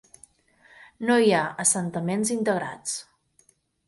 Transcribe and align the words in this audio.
No 1.09 1.17
hi 1.25 1.29
ha 1.39 1.41
assentaments 1.63 2.31
integrats. 2.37 2.97